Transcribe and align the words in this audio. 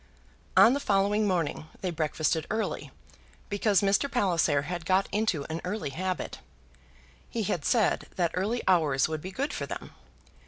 On 0.57 0.73
the 0.73 0.79
following 0.79 1.27
morning 1.27 1.67
they 1.81 1.91
breakfasted 1.91 2.47
early, 2.49 2.89
because 3.49 3.81
Mr. 3.83 4.09
Palliser 4.11 4.63
had 4.63 4.83
got 4.83 5.07
into 5.11 5.43
an 5.45 5.61
early 5.63 5.91
habit. 5.91 6.39
He 7.29 7.43
had 7.43 7.63
said 7.63 8.07
that 8.15 8.31
early 8.33 8.63
hours 8.67 9.07
would 9.07 9.21
be 9.21 9.29
good 9.29 9.53
for 9.53 9.67
them. 9.67 9.93